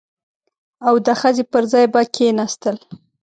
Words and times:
او 0.87 0.95
د 1.05 1.07
ښځې 1.19 1.43
پر 1.51 1.63
ځای 1.71 1.85
به 1.93 2.01
کښېناستل. 2.13 2.77